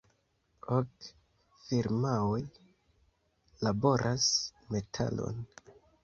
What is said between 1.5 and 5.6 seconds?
firmaoj laboras metalon.